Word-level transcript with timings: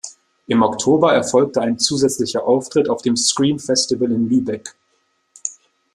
Im 0.47 0.63
Oktober 0.63 1.13
erfolgte 1.13 1.61
ein 1.61 1.77
zusätzlicher 1.77 2.43
Auftritt 2.43 2.89
auf 2.89 3.03
dem 3.03 3.15
"Scream"-Festival 3.15 4.09
in 4.11 4.27
Lübeck. 4.29 4.73